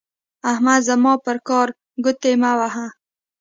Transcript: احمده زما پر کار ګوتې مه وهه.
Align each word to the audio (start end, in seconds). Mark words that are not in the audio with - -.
احمده 0.51 0.85
زما 0.89 1.13
پر 1.25 1.37
کار 1.47 1.67
ګوتې 2.03 2.33
مه 2.41 2.51
وهه. 2.59 2.87